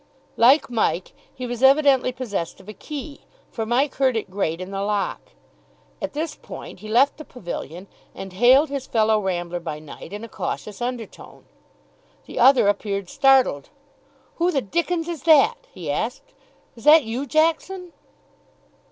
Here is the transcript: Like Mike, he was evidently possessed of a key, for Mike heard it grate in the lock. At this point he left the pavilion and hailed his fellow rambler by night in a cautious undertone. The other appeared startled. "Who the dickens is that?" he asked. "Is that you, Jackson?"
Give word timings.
Like 0.35 0.67
Mike, 0.67 1.13
he 1.31 1.45
was 1.45 1.61
evidently 1.61 2.11
possessed 2.11 2.59
of 2.59 2.67
a 2.67 2.73
key, 2.73 3.21
for 3.51 3.67
Mike 3.67 3.93
heard 3.97 4.17
it 4.17 4.31
grate 4.31 4.59
in 4.59 4.71
the 4.71 4.81
lock. 4.81 5.21
At 6.01 6.13
this 6.13 6.33
point 6.33 6.79
he 6.79 6.87
left 6.87 7.17
the 7.17 7.23
pavilion 7.23 7.85
and 8.15 8.33
hailed 8.33 8.69
his 8.69 8.87
fellow 8.87 9.19
rambler 9.19 9.59
by 9.59 9.77
night 9.77 10.11
in 10.11 10.23
a 10.23 10.27
cautious 10.27 10.81
undertone. 10.81 11.45
The 12.25 12.39
other 12.39 12.67
appeared 12.67 13.09
startled. 13.11 13.69
"Who 14.37 14.49
the 14.49 14.61
dickens 14.63 15.07
is 15.07 15.21
that?" 15.21 15.67
he 15.71 15.91
asked. 15.91 16.33
"Is 16.75 16.83
that 16.85 17.03
you, 17.03 17.27
Jackson?" 17.27 17.93